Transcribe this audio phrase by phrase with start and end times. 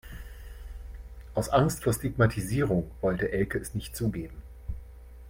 [1.35, 4.41] Aus Angst vor Stigmatisierung wollte Elke es nicht zugeben.